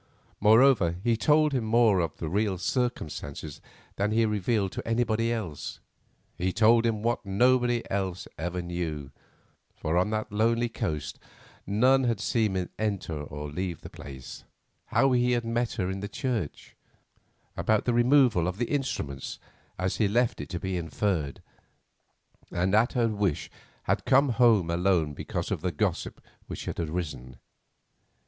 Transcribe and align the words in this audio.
Moreover, 0.39 0.95
he 1.03 1.15
told 1.15 1.53
him 1.53 1.63
more 1.63 1.99
of 1.99 2.17
the 2.17 2.27
real 2.27 2.57
circumstances 2.57 3.61
than 3.97 4.09
he 4.09 4.25
revealed 4.25 4.71
to 4.71 4.87
anybody 4.87 5.31
else. 5.31 5.79
He 6.39 6.51
told 6.51 6.87
him 6.87 7.03
what 7.03 7.23
nobody 7.23 7.83
else 7.87 8.27
ever 8.35 8.63
knew, 8.63 9.11
for 9.75 9.97
on 9.99 10.09
that 10.09 10.31
lonely 10.31 10.69
coast 10.69 11.19
none 11.67 12.05
had 12.05 12.19
seen 12.19 12.55
him 12.55 12.71
enter 12.79 13.13
or 13.13 13.51
leave 13.51 13.81
the 13.81 13.91
place, 13.91 14.43
how 14.87 15.11
he 15.11 15.33
had 15.33 15.45
met 15.45 15.73
her 15.73 15.87
in 15.91 15.99
the 15.99 16.09
church—about 16.09 17.85
the 17.85 17.93
removal 17.93 18.47
of 18.47 18.57
the 18.57 18.71
instruments, 18.71 19.37
as 19.77 19.97
he 19.97 20.07
left 20.07 20.41
it 20.41 20.49
to 20.49 20.59
be 20.59 20.77
inferred—and 20.77 22.73
at 22.73 22.93
her 22.93 23.07
wish 23.07 23.51
had 23.83 24.05
come 24.05 24.29
home 24.29 24.71
alone 24.71 25.13
because 25.13 25.51
of 25.51 25.61
the 25.61 25.71
gossip 25.71 26.19
which 26.47 26.65
had 26.65 26.79
arisen. 26.79 27.37